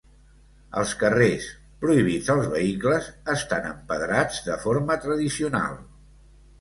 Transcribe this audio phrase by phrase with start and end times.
[0.83, 1.49] Els carrers,
[1.83, 5.81] prohibits als vehicles, estan empedrats de forma tradicional.